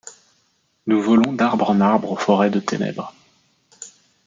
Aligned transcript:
Nous 0.87 0.99
volons 0.99 1.31
d’arbre 1.33 1.69
en 1.69 1.79
arbre 1.79 2.13
aux 2.13 2.17
forêts 2.17 2.49
de 2.49 2.59
ténèbres; 2.59 3.13